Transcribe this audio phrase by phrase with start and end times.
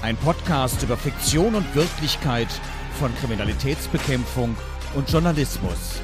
[0.00, 2.46] Ein Podcast über Fiktion und Wirklichkeit
[3.00, 4.56] von Kriminalitätsbekämpfung
[4.94, 6.00] und Journalismus.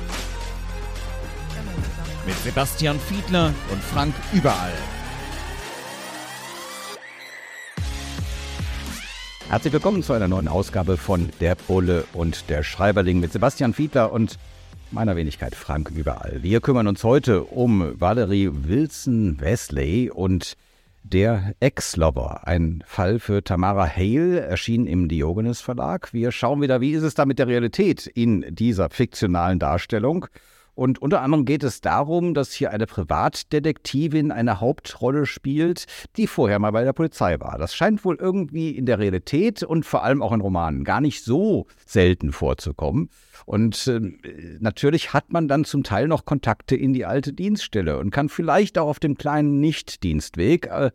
[2.26, 4.72] Mit Sebastian Fiedler und Frank Überall.
[9.48, 14.10] Herzlich willkommen zu einer neuen Ausgabe von Der Bulle und der Schreiberling mit Sebastian Fiedler
[14.10, 14.40] und
[14.90, 16.42] meiner Wenigkeit Frank Überall.
[16.42, 20.56] Wir kümmern uns heute um Valerie Wilson Wesley und
[21.04, 26.12] der Ex-Lover, ein Fall für Tamara Hale, erschien im Diogenes Verlag.
[26.14, 30.26] Wir schauen wieder, wie ist es da mit der Realität in dieser fiktionalen Darstellung.
[30.74, 35.86] Und unter anderem geht es darum, dass hier eine Privatdetektivin eine Hauptrolle spielt,
[36.16, 37.58] die vorher mal bei der Polizei war.
[37.58, 41.22] Das scheint wohl irgendwie in der Realität und vor allem auch in Romanen gar nicht
[41.22, 43.08] so selten vorzukommen.
[43.46, 44.00] Und äh,
[44.60, 48.78] natürlich hat man dann zum Teil noch Kontakte in die alte Dienststelle und kann vielleicht
[48.78, 50.90] auch auf dem kleinen Nichtdienstweg äh,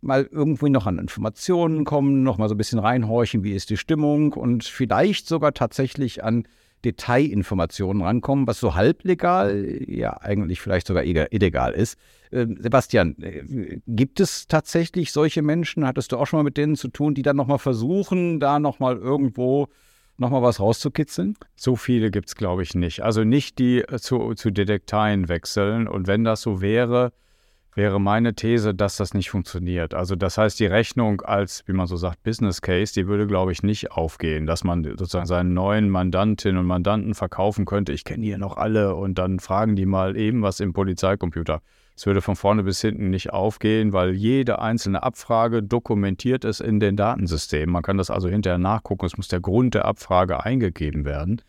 [0.00, 3.76] mal irgendwie noch an Informationen kommen, noch mal so ein bisschen reinhorchen, wie ist die
[3.76, 6.46] Stimmung und vielleicht sogar tatsächlich an
[6.84, 11.98] Detailinformationen rankommen, was so halblegal, ja eigentlich vielleicht sogar illegal ist.
[12.30, 16.76] Äh, Sebastian, äh, gibt es tatsächlich solche Menschen, hattest du auch schon mal mit denen
[16.76, 19.68] zu tun, die dann nochmal versuchen, da nochmal irgendwo
[20.16, 21.36] nochmal was rauszukitzeln?
[21.56, 23.02] So viele gibt es, glaube ich, nicht.
[23.02, 25.88] Also nicht die äh, zu, zu Detekteien wechseln.
[25.88, 27.12] Und wenn das so wäre,
[27.74, 29.94] wäre meine These, dass das nicht funktioniert.
[29.94, 33.52] Also das heißt, die Rechnung als, wie man so sagt, Business Case, die würde, glaube
[33.52, 37.92] ich, nicht aufgehen, dass man sozusagen seinen neuen Mandantinnen und Mandanten verkaufen könnte.
[37.92, 41.60] Ich kenne hier noch alle und dann fragen die mal eben was im Polizeicomputer.
[41.96, 46.80] Es würde von vorne bis hinten nicht aufgehen, weil jede einzelne Abfrage dokumentiert es in
[46.80, 47.72] den Datensystemen.
[47.72, 49.06] Man kann das also hinterher nachgucken.
[49.06, 51.40] Es muss der Grund der Abfrage eingegeben werden.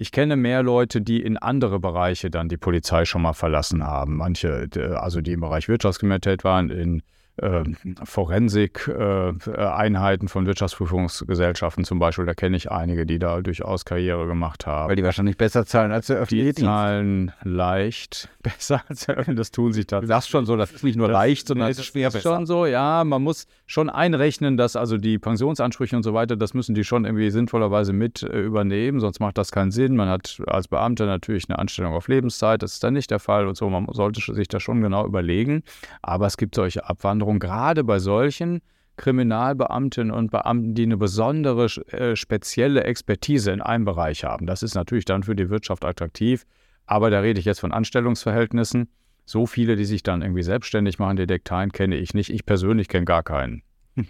[0.00, 4.16] Ich kenne mehr Leute, die in andere Bereiche dann die Polizei schon mal verlassen haben.
[4.16, 7.02] Manche, also die im Bereich Wirtschaftskriminalität waren, in
[7.42, 7.64] äh,
[8.04, 12.26] Forensik-Einheiten von Wirtschaftsprüfungsgesellschaften zum Beispiel.
[12.26, 14.88] Da kenne ich einige, die da durchaus Karriere gemacht haben.
[14.88, 19.38] Weil die wahrscheinlich besser zahlen als der öffentliche Die zahlen leicht besser als der öffentliche.
[19.38, 20.08] Das tun sich tatsächlich.
[20.08, 22.36] Du sagst schon so, das ist nicht nur leicht, sondern es ist schwer besser.
[22.36, 23.04] schon so, ja.
[23.04, 27.04] Man muss schon einrechnen, dass also die Pensionsansprüche und so weiter, das müssen die schon
[27.04, 29.96] irgendwie sinnvollerweise mit äh, übernehmen, sonst macht das keinen Sinn.
[29.96, 33.46] Man hat als Beamter natürlich eine Anstellung auf Lebenszeit, das ist dann nicht der Fall
[33.46, 33.68] und so.
[33.68, 35.62] Man sollte sich das schon genau überlegen.
[36.02, 38.60] Aber es gibt solche Abwanderungen Veränderung, gerade bei solchen
[38.96, 44.46] Kriminalbeamtinnen und Beamten, die eine besondere, äh, spezielle Expertise in einem Bereich haben.
[44.46, 46.44] Das ist natürlich dann für die Wirtschaft attraktiv,
[46.86, 48.88] aber da rede ich jetzt von Anstellungsverhältnissen.
[49.24, 52.30] So viele, die sich dann irgendwie selbstständig machen, Detekteien, kenne ich nicht.
[52.30, 53.62] Ich persönlich kenne gar keinen.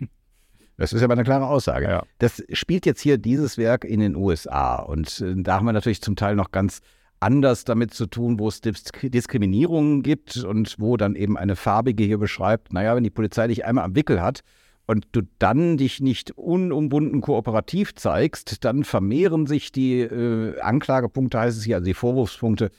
[0.81, 1.87] Das ist aber eine klare Aussage.
[1.87, 2.05] Ja.
[2.21, 6.01] Das spielt jetzt hier dieses Werk in den USA und äh, da haben wir natürlich
[6.01, 6.83] zum Teil noch ganz
[7.21, 12.19] anders damit zu tun, wo es Diskriminierungen gibt und wo dann eben eine Farbige hier
[12.19, 14.41] beschreibt, naja, wenn die Polizei dich einmal am Wickel hat
[14.87, 21.59] und du dann dich nicht unumwunden kooperativ zeigst, dann vermehren sich die äh, Anklagepunkte, heißt
[21.59, 22.71] es hier, also die Vorwurfspunkte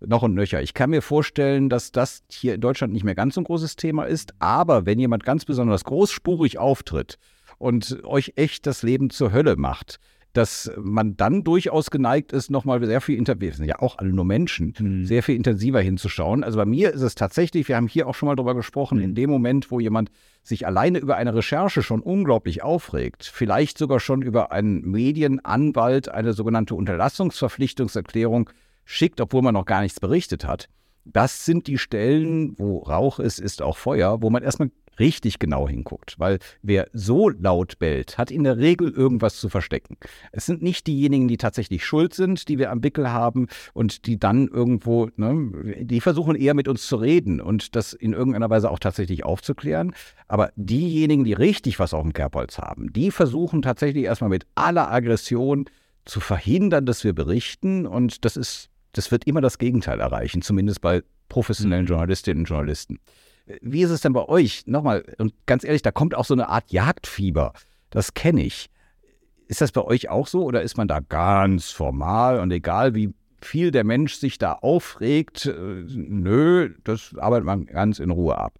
[0.00, 0.62] noch und nöcher.
[0.62, 3.76] Ich kann mir vorstellen, dass das hier in Deutschland nicht mehr ganz so ein großes
[3.76, 7.18] Thema ist, aber wenn jemand ganz besonders großspurig auftritt
[7.58, 9.98] und euch echt das Leben zur Hölle macht,
[10.36, 14.24] dass man dann durchaus geneigt ist, nochmal sehr viel intensiver, sind ja auch alle nur
[14.24, 15.06] Menschen, mhm.
[15.06, 16.44] sehr viel intensiver hinzuschauen.
[16.44, 19.04] Also bei mir ist es tatsächlich, wir haben hier auch schon mal drüber gesprochen, mhm.
[19.04, 20.10] in dem Moment, wo jemand
[20.42, 26.34] sich alleine über eine Recherche schon unglaublich aufregt, vielleicht sogar schon über einen Medienanwalt eine
[26.34, 28.50] sogenannte Unterlassungsverpflichtungserklärung
[28.84, 30.68] schickt, obwohl man noch gar nichts berichtet hat.
[31.04, 35.68] Das sind die Stellen, wo Rauch ist, ist auch Feuer, wo man erstmal richtig genau
[35.68, 36.18] hinguckt.
[36.18, 39.96] Weil wer so laut bellt, hat in der Regel irgendwas zu verstecken.
[40.32, 44.18] Es sind nicht diejenigen, die tatsächlich schuld sind, die wir am Wickel haben und die
[44.18, 48.70] dann irgendwo, ne, die versuchen eher mit uns zu reden und das in irgendeiner Weise
[48.70, 49.94] auch tatsächlich aufzuklären.
[50.28, 54.90] Aber diejenigen, die richtig was auf dem Kerbholz haben, die versuchen tatsächlich erstmal mit aller
[54.90, 55.66] Aggression
[56.04, 57.86] zu verhindern, dass wir berichten.
[57.86, 61.90] Und das ist, das wird immer das Gegenteil erreichen, zumindest bei professionellen mhm.
[61.90, 62.98] Journalistinnen und Journalisten.
[63.60, 64.66] Wie ist es denn bei euch?
[64.66, 67.52] Nochmal, und ganz ehrlich, da kommt auch so eine Art Jagdfieber.
[67.90, 68.70] Das kenne ich.
[69.48, 73.14] Ist das bei euch auch so oder ist man da ganz formal und egal wie
[73.40, 78.54] viel der Mensch sich da aufregt, äh, nö, das arbeitet man ganz in Ruhe ab?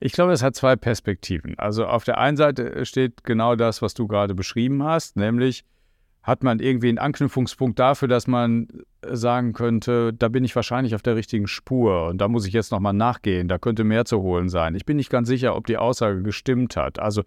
[0.00, 1.56] Ich glaube, es hat zwei Perspektiven.
[1.60, 5.64] Also auf der einen Seite steht genau das, was du gerade beschrieben hast, nämlich
[6.22, 8.68] hat man irgendwie einen Anknüpfungspunkt dafür, dass man
[9.04, 12.70] sagen könnte, da bin ich wahrscheinlich auf der richtigen Spur und da muss ich jetzt
[12.70, 14.74] nochmal nachgehen, da könnte mehr zu holen sein.
[14.74, 17.00] Ich bin nicht ganz sicher, ob die Aussage gestimmt hat.
[17.00, 17.22] Also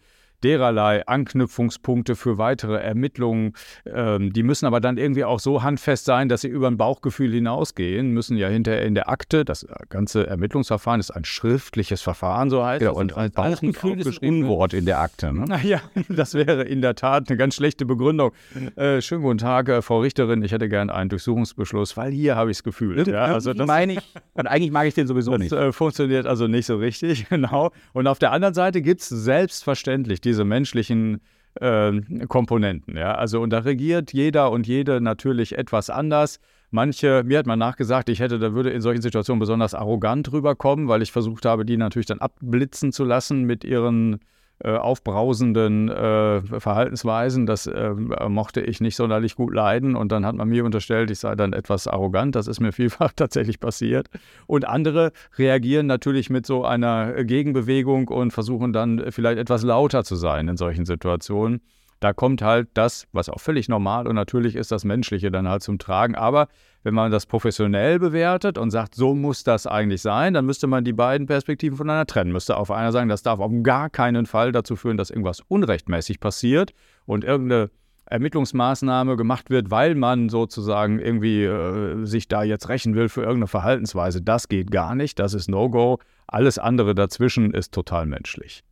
[0.46, 3.54] dererlei Anknüpfungspunkte für weitere Ermittlungen.
[3.92, 7.32] Ähm, die müssen aber dann irgendwie auch so handfest sein, dass sie über ein Bauchgefühl
[7.32, 12.64] hinausgehen, müssen ja hinterher in der Akte, das ganze Ermittlungsverfahren ist ein schriftliches Verfahren, so
[12.64, 12.96] heißt ja, es.
[12.96, 15.34] Und ein Bauchgefühl ist ein Unwort in der Akte.
[15.34, 15.46] Ne?
[15.46, 18.32] Naja, das wäre in der Tat eine ganz schlechte Begründung.
[18.76, 22.52] Äh, schönen guten Tag, äh, Frau Richterin, ich hätte gern einen Durchsuchungsbeschluss, weil hier habe
[22.52, 23.08] ich es gefühlt.
[23.08, 24.14] Ja, also das meine ich.
[24.36, 25.54] Und eigentlich mag ich den sowieso das, nicht.
[25.54, 27.72] Äh, funktioniert also nicht so richtig, genau.
[27.94, 31.22] Und auf der anderen Seite gibt es selbstverständlich diese menschlichen
[31.56, 31.94] äh,
[32.28, 32.98] Komponenten.
[32.98, 33.16] Ja?
[33.16, 36.40] Also und da regiert jeder und jede natürlich etwas anders.
[36.72, 40.88] Manche, mir hat man nachgesagt, ich hätte, da würde in solchen Situationen besonders arrogant rüberkommen,
[40.88, 44.20] weil ich versucht habe, die natürlich dann abblitzen zu lassen mit ihren
[44.64, 47.46] aufbrausenden äh, Verhaltensweisen.
[47.46, 47.94] Das äh,
[48.30, 49.96] mochte ich nicht sonderlich gut leiden.
[49.96, 52.36] Und dann hat man mir unterstellt, ich sei dann etwas arrogant.
[52.36, 54.08] Das ist mir vielfach tatsächlich passiert.
[54.48, 60.16] Und andere reagieren natürlich mit so einer Gegenbewegung und versuchen dann vielleicht etwas lauter zu
[60.16, 61.62] sein in solchen Situationen.
[62.06, 65.64] Da kommt halt das, was auch völlig normal und natürlich ist, das Menschliche dann halt
[65.64, 66.14] zum Tragen.
[66.14, 66.50] Aber
[66.84, 70.84] wenn man das professionell bewertet und sagt, so muss das eigentlich sein, dann müsste man
[70.84, 72.32] die beiden Perspektiven voneinander trennen.
[72.32, 76.20] Müsste auf einer sagen, das darf auf gar keinen Fall dazu führen, dass irgendwas unrechtmäßig
[76.20, 76.76] passiert
[77.08, 77.72] und irgendeine
[78.06, 83.48] Ermittlungsmaßnahme gemacht wird, weil man sozusagen irgendwie äh, sich da jetzt rächen will für irgendeine
[83.48, 84.22] Verhaltensweise.
[84.22, 85.98] Das geht gar nicht, das ist No-Go.
[86.28, 88.64] Alles andere dazwischen ist total menschlich.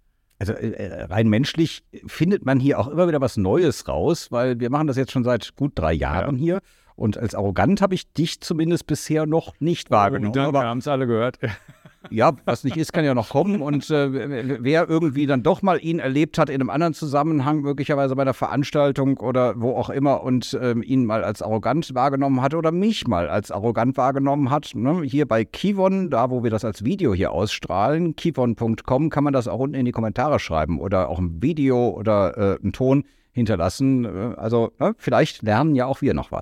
[0.43, 4.59] Also äh, äh, rein menschlich findet man hier auch immer wieder was Neues raus, weil
[4.59, 6.41] wir machen das jetzt schon seit gut drei Jahren ja.
[6.41, 6.61] hier.
[6.95, 10.37] Und als arrogant habe ich dich zumindest bisher noch nicht wahrgenommen.
[10.37, 11.39] Oh, danke, haben es alle gehört.
[12.09, 13.61] Ja, was nicht ist, kann ja noch kommen.
[13.61, 18.15] Und äh, wer irgendwie dann doch mal ihn erlebt hat in einem anderen Zusammenhang, möglicherweise
[18.15, 22.53] bei einer Veranstaltung oder wo auch immer, und äh, ihn mal als arrogant wahrgenommen hat
[22.53, 25.01] oder mich mal als arrogant wahrgenommen hat, ne?
[25.03, 29.47] hier bei Kivon, da wo wir das als Video hier ausstrahlen, kivon.com, kann man das
[29.47, 34.05] auch unten in die Kommentare schreiben oder auch ein Video oder äh, einen Ton hinterlassen.
[34.05, 34.93] Äh, also ne?
[34.97, 36.41] vielleicht lernen ja auch wir noch was.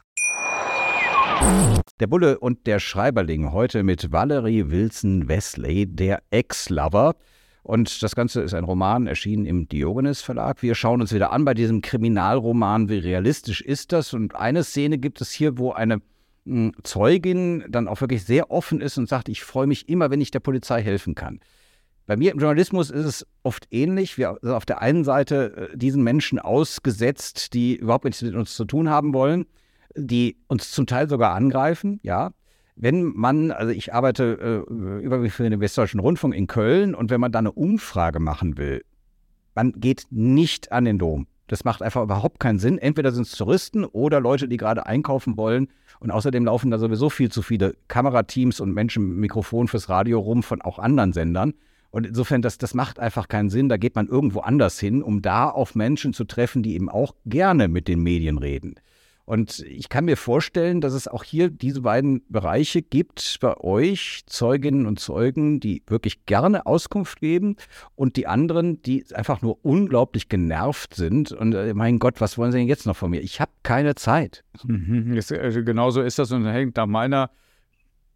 [2.01, 7.15] Der Bulle und der Schreiberling heute mit Valerie Wilson Wesley, der Ex-Lover.
[7.61, 10.63] Und das Ganze ist ein Roman, erschienen im Diogenes Verlag.
[10.63, 14.15] Wir schauen uns wieder an bei diesem Kriminalroman, wie realistisch ist das?
[14.15, 16.01] Und eine Szene gibt es hier, wo eine
[16.45, 20.21] hm, Zeugin dann auch wirklich sehr offen ist und sagt, ich freue mich immer, wenn
[20.21, 21.39] ich der Polizei helfen kann.
[22.07, 24.17] Bei mir im Journalismus ist es oft ähnlich.
[24.17, 28.55] Wir sind auf der einen Seite äh, diesen Menschen ausgesetzt, die überhaupt nichts mit uns
[28.55, 29.45] zu tun haben wollen
[29.95, 32.31] die uns zum Teil sogar angreifen, ja.
[32.75, 37.21] Wenn man, also ich arbeite äh, überwiegend für den Westdeutschen Rundfunk in Köln und wenn
[37.21, 38.81] man da eine Umfrage machen will,
[39.53, 41.27] man geht nicht an den Dom.
[41.51, 42.77] Das macht einfach überhaupt keinen Sinn.
[42.77, 45.67] Entweder sind es Touristen oder Leute, die gerade einkaufen wollen.
[45.99, 50.19] Und außerdem laufen da sowieso viel zu viele Kamerateams und Menschen mit Mikrofon fürs Radio
[50.19, 51.53] rum von auch anderen Sendern.
[51.89, 53.67] Und insofern, das, das macht einfach keinen Sinn.
[53.67, 57.15] Da geht man irgendwo anders hin, um da auf Menschen zu treffen, die eben auch
[57.25, 58.75] gerne mit den Medien reden.
[59.25, 64.23] Und ich kann mir vorstellen, dass es auch hier diese beiden Bereiche gibt bei euch,
[64.25, 67.55] Zeuginnen und Zeugen, die wirklich gerne Auskunft geben
[67.95, 71.31] und die anderen, die einfach nur unglaublich genervt sind.
[71.31, 73.21] Und äh, mein Gott, was wollen Sie denn jetzt noch von mir?
[73.21, 74.43] Ich habe keine Zeit.
[74.63, 77.29] Mhm, also genauso ist das und hängt nach meiner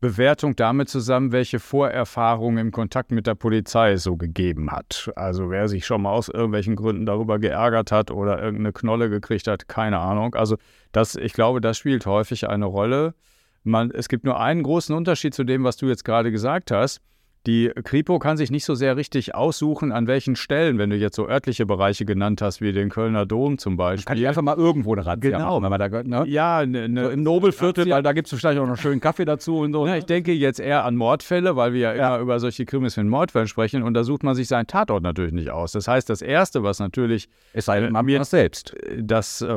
[0.06, 5.12] Bewertung damit zusammen, welche Vorerfahrungen im Kontakt mit der Polizei so gegeben hat.
[5.16, 9.48] Also wer sich schon mal aus irgendwelchen Gründen darüber geärgert hat oder irgendeine Knolle gekriegt
[9.48, 10.36] hat, keine Ahnung.
[10.36, 10.58] Also
[10.92, 13.16] das, ich glaube, das spielt häufig eine Rolle.
[13.64, 17.02] Man, es gibt nur einen großen Unterschied zu dem, was du jetzt gerade gesagt hast.
[17.46, 21.16] Die Kripo kann sich nicht so sehr richtig aussuchen, an welchen Stellen, wenn du jetzt
[21.16, 24.06] so örtliche Bereiche genannt hast, wie den Kölner Dom zum Beispiel.
[24.06, 25.60] Kann ich einfach mal irgendwo eine Razzia genau.
[25.60, 26.28] machen, wenn man da, ne?
[26.28, 29.26] Ja, ne, ne, so im Nobelviertel, weil da gibt es vielleicht auch noch schönen Kaffee
[29.26, 29.86] dazu und so.
[29.86, 32.16] Ja, ich denke jetzt eher an Mordfälle, weil wir ja, ja.
[32.16, 35.34] immer über solche Krimis mit Mordfällen sprechen und da sucht man sich seinen Tatort natürlich
[35.34, 35.72] nicht aus.
[35.72, 37.30] Das heißt, das Erste, was natürlich...
[37.54, 38.76] Es sei denn, man mir selbst.
[38.98, 39.48] Das, äh,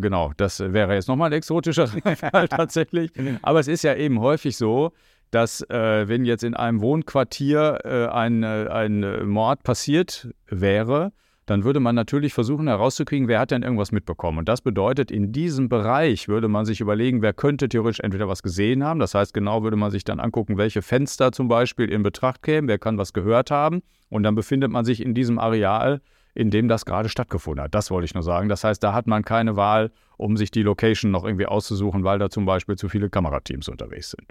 [0.00, 1.86] genau, das wäre jetzt nochmal ein exotischer
[2.16, 3.12] Fall tatsächlich.
[3.42, 4.92] Aber es ist ja eben häufig so,
[5.30, 11.12] dass äh, wenn jetzt in einem Wohnquartier äh, ein, äh, ein Mord passiert wäre,
[11.46, 14.38] dann würde man natürlich versuchen herauszukriegen, wer hat denn irgendwas mitbekommen.
[14.38, 18.42] Und das bedeutet, in diesem Bereich würde man sich überlegen, wer könnte theoretisch entweder was
[18.42, 18.98] gesehen haben.
[18.98, 22.68] Das heißt, genau würde man sich dann angucken, welche Fenster zum Beispiel in Betracht kämen,
[22.68, 23.82] wer kann was gehört haben.
[24.08, 26.00] Und dann befindet man sich in diesem Areal,
[26.34, 27.74] in dem das gerade stattgefunden hat.
[27.74, 28.48] Das wollte ich nur sagen.
[28.48, 32.18] Das heißt, da hat man keine Wahl, um sich die Location noch irgendwie auszusuchen, weil
[32.18, 34.26] da zum Beispiel zu viele Kamerateams unterwegs sind.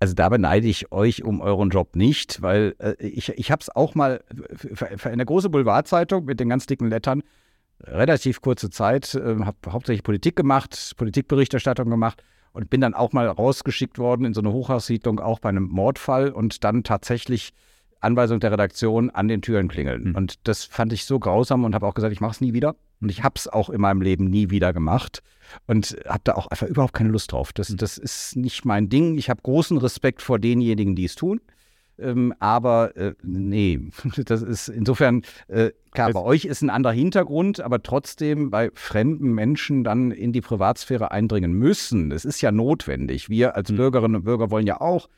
[0.00, 3.74] Also da beneide ich euch um euren Job nicht, weil äh, ich, ich habe es
[3.74, 4.22] auch mal
[4.54, 7.22] für, eine große Boulevardzeitung mit den ganz dicken Lettern,
[7.82, 13.28] relativ kurze Zeit, äh, habe hauptsächlich Politik gemacht, Politikberichterstattung gemacht und bin dann auch mal
[13.28, 17.52] rausgeschickt worden in so eine Hochhaussiedlung, auch bei einem Mordfall und dann tatsächlich
[18.00, 20.10] Anweisung der Redaktion an den Türen klingeln.
[20.10, 20.14] Mhm.
[20.14, 22.76] Und das fand ich so grausam und habe auch gesagt, ich mache es nie wieder.
[23.00, 25.22] Und ich habe es auch in meinem Leben nie wieder gemacht
[25.66, 27.52] und habe da auch einfach überhaupt keine Lust drauf.
[27.52, 27.76] Das, mhm.
[27.76, 29.18] das ist nicht mein Ding.
[29.18, 31.40] Ich habe großen Respekt vor denjenigen, die es tun.
[31.98, 33.80] Ähm, aber äh, nee,
[34.24, 39.32] das ist insofern, äh, klar, bei euch ist ein anderer Hintergrund, aber trotzdem bei fremden
[39.32, 42.10] Menschen dann in die Privatsphäre eindringen müssen.
[42.10, 43.30] Das ist ja notwendig.
[43.30, 43.76] Wir als mhm.
[43.76, 45.08] Bürgerinnen und Bürger wollen ja auch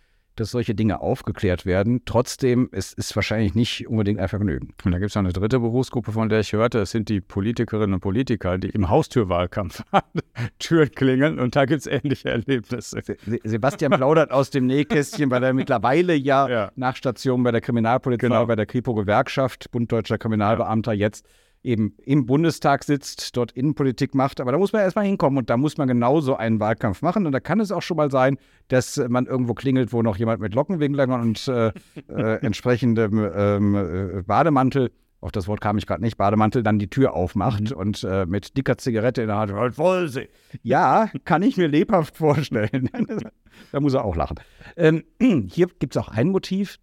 [0.41, 2.03] dass solche Dinge aufgeklärt werden.
[2.05, 4.75] Trotzdem ist es wahrscheinlich nicht unbedingt ein Vergnügen.
[4.85, 6.79] Und da gibt es noch eine dritte Berufsgruppe, von der ich hörte.
[6.79, 9.83] Das sind die Politikerinnen und Politiker, die im Haustürwahlkampf
[10.59, 11.39] Türen klingeln.
[11.39, 13.03] Und da gibt es ähnliche Erlebnisse.
[13.45, 16.73] Sebastian plaudert aus dem Nähkästchen, weil er mittlerweile ja, ja.
[16.77, 18.47] nach Station bei der Kriminalpolizei, genau.
[18.47, 21.07] bei der Kripo-Gewerkschaft, Bund Deutscher Kriminalbeamter, ja.
[21.07, 21.27] jetzt
[21.69, 24.41] eben im Bundestag sitzt, dort Innenpolitik macht.
[24.41, 27.27] Aber da muss man erstmal hinkommen und da muss man genauso einen Wahlkampf machen.
[27.27, 30.41] Und da kann es auch schon mal sein, dass man irgendwo klingelt, wo noch jemand
[30.41, 31.73] mit Lockenwinklern und äh,
[32.09, 36.91] äh, entsprechendem ähm, äh, Bademantel auf das Wort kam ich gerade nicht, Bademantel, dann die
[36.91, 37.77] Tür aufmacht mhm.
[37.77, 40.29] und äh, mit dicker Zigarette in der Hand, halt voll sie.
[40.63, 42.89] Ja, kann ich mir lebhaft vorstellen.
[43.73, 44.39] da muss er auch lachen.
[44.77, 45.03] Ähm,
[45.51, 46.79] hier gibt es auch ein Motiv,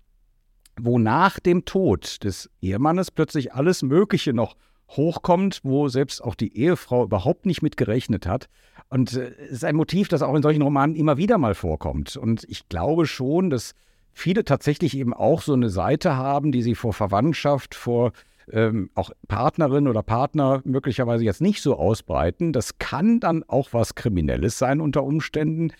[0.77, 4.57] wo nach dem Tod des Ehemannes plötzlich alles Mögliche noch
[4.89, 8.47] hochkommt, wo selbst auch die Ehefrau überhaupt nicht mit gerechnet hat.
[8.89, 12.17] Und äh, es ist ein Motiv, das auch in solchen Romanen immer wieder mal vorkommt.
[12.17, 13.73] Und ich glaube schon, dass
[14.13, 18.11] viele tatsächlich eben auch so eine Seite haben, die sie vor Verwandtschaft, vor
[18.51, 22.53] ähm, auch Partnerin oder Partner möglicherweise jetzt nicht so ausbreiten.
[22.53, 25.71] Das kann dann auch was Kriminelles sein unter Umständen.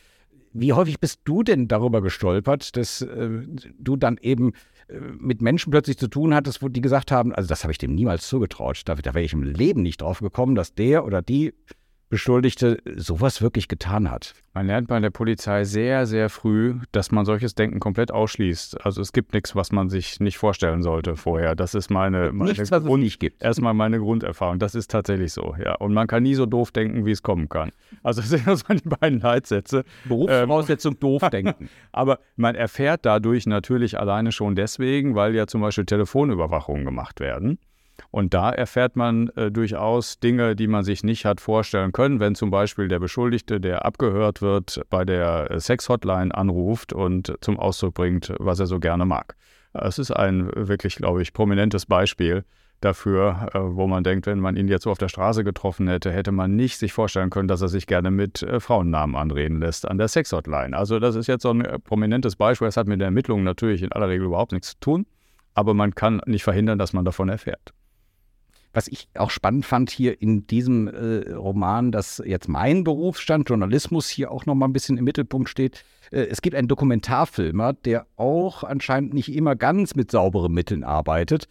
[0.52, 3.30] Wie häufig bist du denn darüber gestolpert, dass äh,
[3.78, 4.54] du dann eben
[4.88, 7.96] mit Menschen plötzlich zu tun hattest, wo die gesagt haben, also das habe ich dem
[7.96, 11.54] niemals zugetraut, da, da wäre ich im Leben nicht drauf gekommen, dass der oder die
[12.16, 14.36] Beschuldigte sowas wirklich getan hat.
[14.54, 18.86] Man lernt bei der Polizei sehr, sehr früh, dass man solches Denken komplett ausschließt.
[18.86, 21.56] Also es gibt nichts, was man sich nicht vorstellen sollte vorher.
[21.56, 23.44] Das ist meine, meine nichts, was Grund, es nicht gibt.
[23.44, 24.60] Erstmal meine Grunderfahrung.
[24.60, 25.76] Das ist tatsächlich so, ja.
[25.76, 27.74] Und man kann nie so doof denken, wie es kommen kann.
[28.02, 29.84] Also das sind so die beiden Leitsätze.
[30.06, 31.68] Berufsvoraussetzung ähm, doof denken.
[31.92, 37.60] Aber man erfährt dadurch natürlich alleine schon deswegen, weil ja zum Beispiel Telefonüberwachungen gemacht werden.
[38.16, 42.34] Und da erfährt man äh, durchaus Dinge, die man sich nicht hat vorstellen können, wenn
[42.34, 47.96] zum Beispiel der Beschuldigte, der abgehört wird, bei der äh, Sex-Hotline anruft und zum Ausdruck
[47.96, 49.36] bringt, was er so gerne mag.
[49.74, 52.46] Es ist ein wirklich, glaube ich, prominentes Beispiel
[52.80, 56.10] dafür, äh, wo man denkt, wenn man ihn jetzt so auf der Straße getroffen hätte,
[56.10, 59.86] hätte man nicht sich vorstellen können, dass er sich gerne mit äh, Frauennamen anreden lässt
[59.86, 60.78] an der Sex-Hotline.
[60.78, 62.70] Also das ist jetzt so ein äh, prominentes Beispiel.
[62.70, 65.06] Es hat mit der Ermittlung natürlich in aller Regel überhaupt nichts zu tun,
[65.54, 67.74] aber man kann nicht verhindern, dass man davon erfährt.
[68.76, 74.10] Was ich auch spannend fand hier in diesem äh, Roman, dass jetzt mein Berufsstand, Journalismus,
[74.10, 75.86] hier auch nochmal ein bisschen im Mittelpunkt steht.
[76.12, 81.48] Äh, es gibt einen Dokumentarfilmer, der auch anscheinend nicht immer ganz mit sauberen Mitteln arbeitet.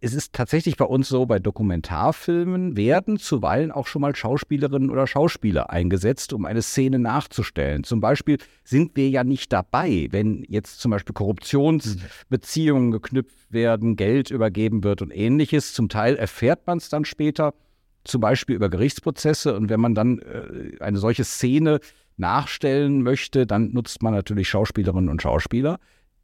[0.00, 5.06] Es ist tatsächlich bei uns so, bei Dokumentarfilmen werden zuweilen auch schon mal Schauspielerinnen oder
[5.06, 7.84] Schauspieler eingesetzt, um eine Szene nachzustellen.
[7.84, 14.30] Zum Beispiel sind wir ja nicht dabei, wenn jetzt zum Beispiel Korruptionsbeziehungen geknüpft werden, Geld
[14.30, 15.74] übergeben wird und ähnliches.
[15.74, 17.54] Zum Teil erfährt man es dann später,
[18.04, 19.54] zum Beispiel über Gerichtsprozesse.
[19.54, 21.78] Und wenn man dann äh, eine solche Szene
[22.16, 25.78] nachstellen möchte, dann nutzt man natürlich Schauspielerinnen und Schauspieler.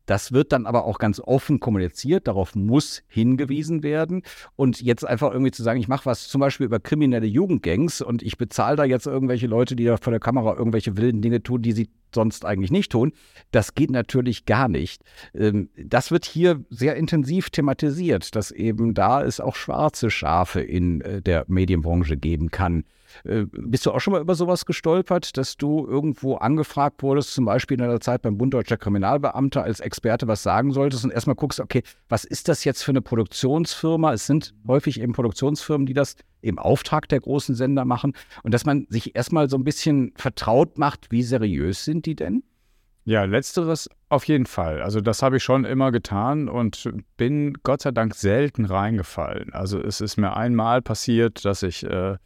[0.06, 4.22] Das wird dann aber auch ganz offen kommuniziert, darauf muss hingewiesen werden.
[4.56, 8.22] Und jetzt einfach irgendwie zu sagen, ich mache was zum Beispiel über kriminelle Jugendgangs und
[8.22, 11.62] ich bezahle da jetzt irgendwelche Leute, die da vor der Kamera irgendwelche wilden Dinge tun,
[11.62, 13.12] die sie sonst eigentlich nicht tun,
[13.50, 15.02] das geht natürlich gar nicht.
[15.34, 21.00] Ähm, das wird hier sehr intensiv thematisiert, dass eben da es auch schwarze Schafe in
[21.00, 22.84] äh, der Medienbranche geben kann.
[23.24, 27.44] Äh, bist du auch schon mal über sowas gestolpert, dass du irgendwo angefragt wurdest, zum
[27.44, 31.36] Beispiel in der Zeit beim Bund Deutscher Kriminalbeamter als Experte was sagen solltest und erstmal
[31.36, 34.12] guckst, okay, was ist das jetzt für eine Produktionsfirma?
[34.12, 38.64] Es sind häufig eben Produktionsfirmen, die das im Auftrag der großen Sender machen und dass
[38.64, 42.42] man sich erstmal so ein bisschen vertraut macht, wie seriös sind die denn?
[43.06, 44.80] Ja, letzteres auf jeden Fall.
[44.80, 49.52] Also das habe ich schon immer getan und bin Gott sei Dank selten reingefallen.
[49.52, 52.16] Also es ist mir einmal passiert, dass ich äh,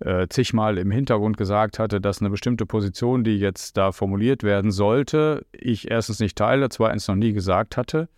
[0.00, 4.70] äh, zigmal im Hintergrund gesagt hatte, dass eine bestimmte Position, die jetzt da formuliert werden
[4.70, 8.08] sollte, ich erstens nicht teile, zweitens noch nie gesagt hatte.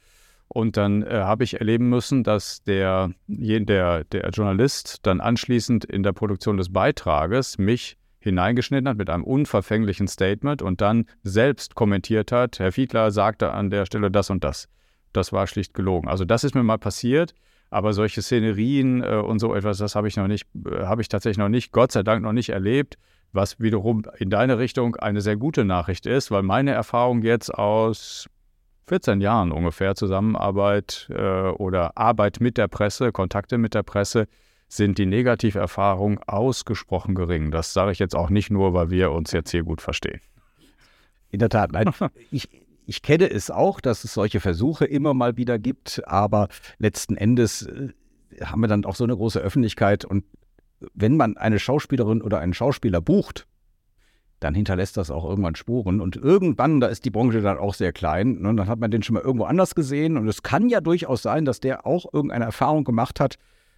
[0.54, 6.02] Und dann äh, habe ich erleben müssen, dass der, der, der Journalist dann anschließend in
[6.02, 12.32] der Produktion des Beitrages mich hineingeschnitten hat mit einem unverfänglichen Statement und dann selbst kommentiert
[12.32, 14.68] hat, Herr Fiedler sagte an der Stelle das und das.
[15.14, 16.06] Das war schlicht gelogen.
[16.06, 17.32] Also das ist mir mal passiert,
[17.70, 21.08] aber solche Szenerien äh, und so etwas, das habe ich noch nicht, äh, habe ich
[21.08, 22.98] tatsächlich noch nicht, Gott sei Dank noch nicht erlebt,
[23.32, 28.28] was wiederum in deine Richtung eine sehr gute Nachricht ist, weil meine Erfahrung jetzt aus
[28.86, 34.26] 14 Jahren ungefähr Zusammenarbeit äh, oder Arbeit mit der Presse, Kontakte mit der Presse,
[34.68, 37.50] sind die Negativerfahrungen ausgesprochen gering.
[37.50, 40.20] Das sage ich jetzt auch nicht nur, weil wir uns jetzt hier gut verstehen.
[41.30, 41.90] In der Tat, nein.
[42.30, 42.48] ich,
[42.86, 46.48] ich kenne es auch, dass es solche Versuche immer mal wieder gibt, aber
[46.78, 47.92] letzten Endes äh,
[48.42, 50.24] haben wir dann auch so eine große Öffentlichkeit und
[50.94, 53.46] wenn man eine Schauspielerin oder einen Schauspieler bucht,
[54.42, 56.00] dann hinterlässt das auch irgendwann Spuren.
[56.00, 59.02] Und irgendwann, da ist die Branche dann auch sehr klein, ne, dann hat man den
[59.02, 60.16] schon mal irgendwo anders gesehen.
[60.16, 63.36] Und es kann ja durchaus sein, dass der auch irgendeine Erfahrung gemacht hat,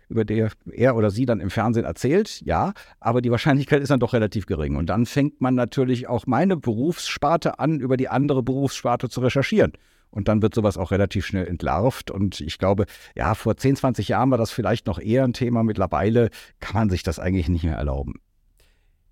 [0.09, 4.01] über der er oder sie dann im Fernsehen erzählt, ja, aber die Wahrscheinlichkeit ist dann
[4.01, 4.77] doch relativ gering.
[4.77, 9.73] Und dann fängt man natürlich auch meine Berufssparte an, über die andere Berufssparte zu recherchieren.
[10.11, 12.11] Und dann wird sowas auch relativ schnell entlarvt.
[12.11, 15.65] Und ich glaube, ja, vor 10, 20 Jahren war das vielleicht noch eher ein Thema.
[15.65, 16.31] Mittlerweile
[16.61, 18.21] kann man sich das eigentlich nicht mehr erlauben.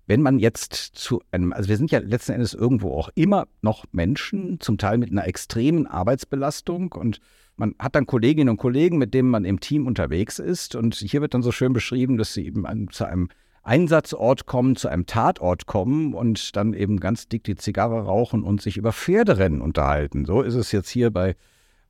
[0.05, 3.85] Wenn man jetzt zu einem, also wir sind ja letzten Endes irgendwo auch immer noch
[3.91, 7.19] Menschen, zum Teil mit einer extremen Arbeitsbelastung und
[7.55, 10.75] man hat dann Kolleginnen und Kollegen, mit denen man im Team unterwegs ist.
[10.75, 13.29] Und hier wird dann so schön beschrieben, dass sie eben zu einem
[13.61, 18.61] Einsatzort kommen, zu einem Tatort kommen und dann eben ganz dick die Zigarre rauchen und
[18.61, 20.25] sich über Pferderennen unterhalten.
[20.25, 21.35] So ist es jetzt hier bei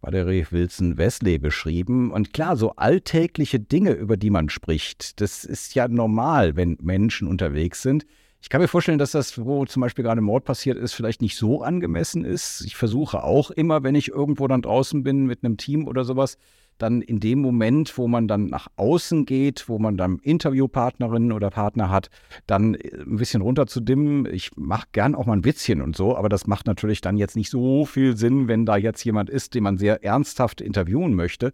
[0.04, 2.12] Valerie Wilson Wesley beschrieben.
[2.12, 7.28] Und klar, so alltägliche Dinge, über die man spricht, das ist ja normal, wenn Menschen
[7.28, 8.06] unterwegs sind.
[8.42, 11.38] Ich kann mir vorstellen, dass das, wo zum Beispiel gerade Mord passiert ist, vielleicht nicht
[11.38, 12.64] so angemessen ist.
[12.66, 16.38] Ich versuche auch immer, wenn ich irgendwo dann draußen bin mit einem Team oder sowas,
[16.78, 21.50] dann in dem Moment, wo man dann nach außen geht, wo man dann Interviewpartnerinnen oder
[21.50, 22.10] Partner hat,
[22.48, 24.26] dann äh, ein bisschen runterzudimmen.
[24.26, 27.36] Ich mache gern auch mal ein Witzchen und so, aber das macht natürlich dann jetzt
[27.36, 31.54] nicht so viel Sinn, wenn da jetzt jemand ist, den man sehr ernsthaft interviewen möchte.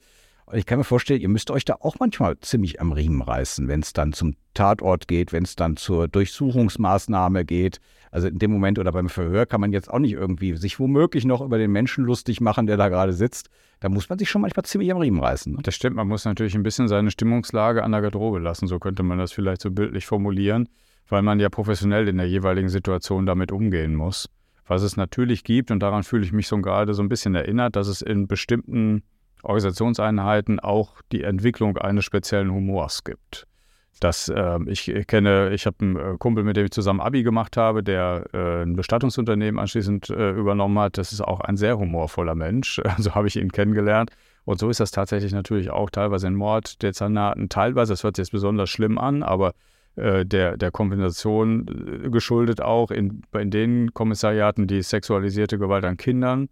[0.51, 3.81] Ich kann mir vorstellen, ihr müsst euch da auch manchmal ziemlich am Riemen reißen, wenn
[3.81, 7.79] es dann zum Tatort geht, wenn es dann zur Durchsuchungsmaßnahme geht.
[8.09, 11.25] Also in dem Moment oder beim Verhör kann man jetzt auch nicht irgendwie sich womöglich
[11.25, 13.49] noch über den Menschen lustig machen, der da gerade sitzt.
[13.79, 15.53] Da muss man sich schon manchmal ziemlich am Riemen reißen.
[15.53, 15.59] Ne?
[15.61, 19.03] Das stimmt, man muss natürlich ein bisschen seine Stimmungslage an der Garderobe lassen, so könnte
[19.03, 20.67] man das vielleicht so bildlich formulieren,
[21.07, 24.27] weil man ja professionell in der jeweiligen Situation damit umgehen muss.
[24.65, 27.75] Was es natürlich gibt, und daran fühle ich mich so gerade so ein bisschen erinnert,
[27.75, 29.03] dass es in bestimmten
[29.43, 33.45] Organisationseinheiten auch die Entwicklung eines speziellen Humors gibt.
[33.99, 37.57] Das, äh, ich kenne, ich habe einen äh, Kumpel, mit dem ich zusammen Abi gemacht
[37.57, 40.97] habe, der äh, ein Bestattungsunternehmen anschließend äh, übernommen hat.
[40.97, 42.81] Das ist auch ein sehr humorvoller Mensch.
[42.97, 44.11] So habe ich ihn kennengelernt.
[44.45, 47.49] Und so ist das tatsächlich natürlich auch teilweise in Morddezernaten.
[47.49, 49.53] Teilweise, das hört sich jetzt besonders schlimm an, aber
[49.95, 55.97] äh, der, der Kompensation äh, geschuldet auch in, in den Kommissariaten, die sexualisierte Gewalt an
[55.97, 56.47] Kindern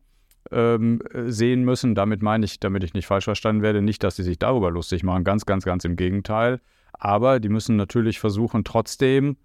[0.51, 1.95] ähm, sehen müssen.
[1.95, 5.03] Damit meine ich, damit ich nicht falsch verstanden werde, nicht, dass sie sich darüber lustig
[5.03, 5.23] machen.
[5.23, 6.59] Ganz, ganz, ganz im Gegenteil.
[6.93, 9.37] Aber die müssen natürlich versuchen, trotzdem,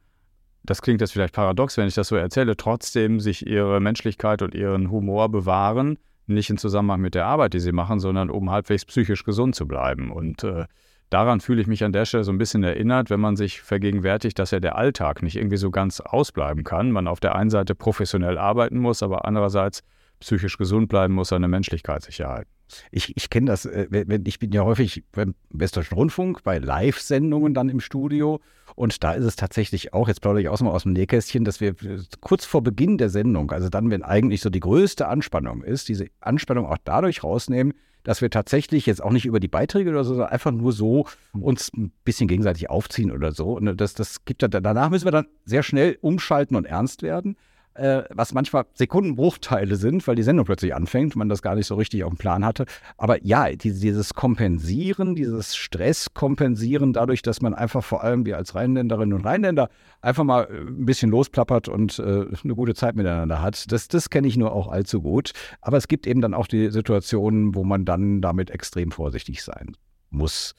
[0.62, 4.55] das klingt jetzt vielleicht paradox, wenn ich das so erzähle, trotzdem sich ihre Menschlichkeit und
[4.55, 5.99] ihren Humor bewahren.
[6.27, 9.67] Nicht im Zusammenhang mit der Arbeit, die sie machen, sondern um halbwegs psychisch gesund zu
[9.67, 10.12] bleiben.
[10.12, 10.67] Und äh,
[11.11, 14.38] daran fühle ich mich an der Stelle so ein bisschen erinnert, wenn man sich vergegenwärtigt,
[14.38, 16.93] dass ja der Alltag nicht irgendwie so ganz ausbleiben kann.
[16.93, 19.83] Man auf der einen Seite professionell arbeiten muss, aber andererseits
[20.22, 22.50] psychisch gesund bleiben muss, seine Menschlichkeit sich erhalten.
[22.90, 23.87] Ich, ich kenne das, äh,
[24.24, 28.40] ich bin ja häufig beim Westdeutschen Rundfunk bei Live-Sendungen dann im Studio
[28.74, 31.61] und da ist es tatsächlich auch, jetzt plaudere ich auch mal aus dem Nähkästchen, dass
[31.61, 31.74] wir
[32.20, 36.06] kurz vor Beginn der Sendung, also dann, wenn eigentlich so die größte Anspannung ist, diese
[36.20, 40.14] Anspannung auch dadurch rausnehmen, dass wir tatsächlich jetzt auch nicht über die Beiträge oder so,
[40.14, 43.56] sondern einfach nur so uns ein bisschen gegenseitig aufziehen oder so.
[43.56, 47.37] Und das, das gibt danach müssen wir dann sehr schnell umschalten und ernst werden
[47.74, 51.74] äh, was manchmal Sekundenbruchteile sind, weil die Sendung plötzlich anfängt, man das gar nicht so
[51.74, 52.66] richtig auf dem Plan hatte.
[52.96, 58.54] Aber ja, die, dieses Kompensieren, dieses Stresskompensieren, dadurch, dass man einfach vor allem wir als
[58.54, 59.68] Rheinländerinnen und Rheinländer
[60.00, 64.11] einfach mal äh, ein bisschen losplappert und äh, eine gute Zeit miteinander hat, das, das
[64.11, 65.32] kenne ich nur auch allzu gut.
[65.61, 69.76] Aber es gibt eben dann auch die Situationen, wo man dann damit extrem vorsichtig sein
[70.11, 70.54] muss.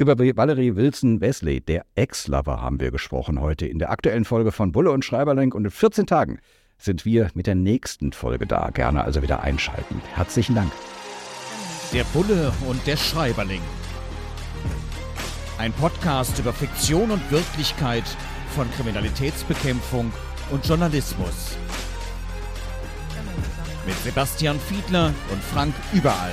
[0.00, 4.72] Über Valerie Wilson Wesley, der Ex-Lover, haben wir gesprochen heute in der aktuellen Folge von
[4.72, 5.54] Bulle und Schreiberlenk.
[5.54, 6.38] Und in 14 Tagen
[6.78, 8.70] sind wir mit der nächsten Folge da.
[8.70, 10.00] Gerne also wieder einschalten.
[10.14, 10.72] Herzlichen Dank.
[11.92, 13.60] Der Bulle und der Schreiberling.
[15.58, 18.04] Ein Podcast über Fiktion und Wirklichkeit
[18.56, 20.10] von Kriminalitätsbekämpfung
[20.50, 21.58] und Journalismus.
[23.86, 26.32] Mit Sebastian Fiedler und Frank Überall.